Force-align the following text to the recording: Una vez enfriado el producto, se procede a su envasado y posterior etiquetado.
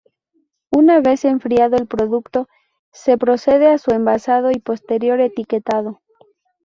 Una 0.71 0.99
vez 0.99 1.25
enfriado 1.25 1.77
el 1.77 1.85
producto, 1.85 2.49
se 2.91 3.19
procede 3.19 3.67
a 3.67 3.77
su 3.77 3.91
envasado 3.91 4.49
y 4.49 4.57
posterior 4.57 5.19
etiquetado. 5.21 6.01